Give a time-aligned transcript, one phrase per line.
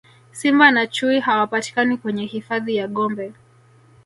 [0.31, 3.33] simba na chui hawapatikani kwenye hifadhi ya gombe